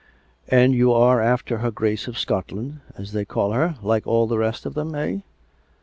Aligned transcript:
"And 0.47 0.73
you 0.73 0.91
are 0.93 1.21
after 1.21 1.59
her 1.59 1.69
Grace 1.69 2.07
of 2.07 2.17
Scotland, 2.17 2.79
as 2.97 3.11
they 3.11 3.23
call 3.23 3.51
her, 3.51 3.75
like 3.83 4.07
all 4.07 4.25
the 4.25 4.39
rest 4.39 4.65
of 4.65 4.73
them, 4.73 4.95
eh.'' 4.95 5.19